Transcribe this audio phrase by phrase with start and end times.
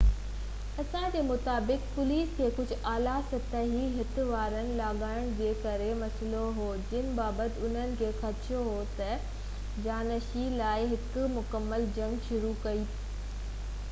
[0.83, 6.71] انسا جي مطابق، پوليس کي ڪجهه اعليٰ سطحي هٽ وارن لاڳاپن جي ڪري مسئلو هو
[6.93, 9.15] جن بابت انهن کي خدشو هو ته
[9.89, 13.75] جانشيني لاءِ هڪ مڪمل جنگ شروع ڪري پئي سگهيا